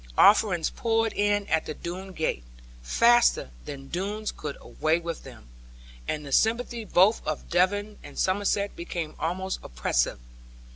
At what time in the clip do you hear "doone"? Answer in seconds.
1.75-2.11